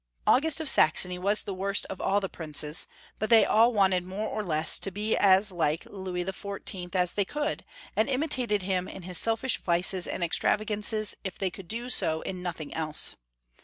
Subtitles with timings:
[0.25, 2.87] August of Saxony was the worst of all the princes,
[3.19, 6.95] but they all wanted more or less to be as like Louis XIV.
[6.95, 7.63] as they could,
[7.95, 12.41] and imitated him in his selfish vices and extravagances if they could do so in
[12.41, 13.15] nothing else.